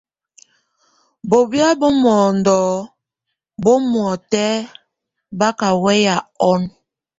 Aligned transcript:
Bobía 1.29 1.69
bo 1.79 1.87
mondo 2.03 2.57
bɛmuɛtɛ 3.63 4.43
báka 5.39 5.67
bó 5.73 5.81
wey 5.83 6.03
ɔn. 6.49 6.61